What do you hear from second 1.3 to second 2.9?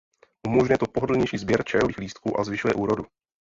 sběr čajových lístků a zvyšuje